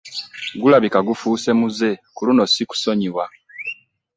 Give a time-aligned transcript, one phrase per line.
[0.61, 3.23] Gulabika gufuuse muze ku luno ssikusonyiwa.